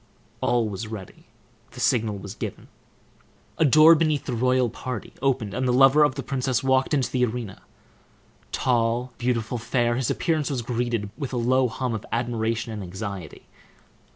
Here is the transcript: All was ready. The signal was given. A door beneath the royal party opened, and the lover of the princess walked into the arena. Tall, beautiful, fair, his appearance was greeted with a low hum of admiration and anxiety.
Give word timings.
All 0.41 0.67
was 0.67 0.87
ready. 0.87 1.27
The 1.73 1.79
signal 1.79 2.17
was 2.17 2.33
given. 2.33 2.69
A 3.59 3.65
door 3.65 3.93
beneath 3.93 4.25
the 4.25 4.33
royal 4.33 4.67
party 4.67 5.13
opened, 5.21 5.53
and 5.53 5.67
the 5.67 5.71
lover 5.71 6.03
of 6.03 6.15
the 6.15 6.23
princess 6.23 6.63
walked 6.63 6.95
into 6.95 7.11
the 7.11 7.23
arena. 7.23 7.61
Tall, 8.51 9.13
beautiful, 9.19 9.59
fair, 9.59 9.97
his 9.97 10.09
appearance 10.09 10.49
was 10.49 10.63
greeted 10.63 11.11
with 11.19 11.33
a 11.33 11.37
low 11.37 11.67
hum 11.67 11.93
of 11.93 12.03
admiration 12.11 12.71
and 12.73 12.81
anxiety. 12.81 13.45